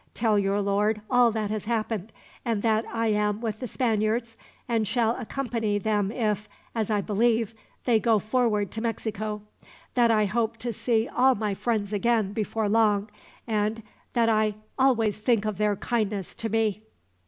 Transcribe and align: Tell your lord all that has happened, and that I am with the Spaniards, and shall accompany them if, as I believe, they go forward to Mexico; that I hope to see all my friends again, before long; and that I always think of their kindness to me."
Tell 0.15 0.39
your 0.39 0.61
lord 0.61 0.99
all 1.11 1.29
that 1.29 1.51
has 1.51 1.65
happened, 1.65 2.11
and 2.43 2.63
that 2.63 2.85
I 2.91 3.09
am 3.09 3.39
with 3.39 3.59
the 3.59 3.67
Spaniards, 3.67 4.35
and 4.67 4.87
shall 4.87 5.15
accompany 5.15 5.77
them 5.77 6.11
if, 6.11 6.49
as 6.73 6.89
I 6.89 7.01
believe, 7.01 7.53
they 7.85 7.99
go 7.99 8.17
forward 8.17 8.71
to 8.71 8.81
Mexico; 8.81 9.43
that 9.93 10.09
I 10.09 10.25
hope 10.25 10.57
to 10.57 10.73
see 10.73 11.07
all 11.07 11.35
my 11.35 11.53
friends 11.53 11.93
again, 11.93 12.33
before 12.33 12.67
long; 12.67 13.11
and 13.45 13.83
that 14.13 14.27
I 14.27 14.55
always 14.75 15.19
think 15.19 15.45
of 15.45 15.59
their 15.59 15.75
kindness 15.75 16.33
to 16.33 16.49
me." 16.49 16.81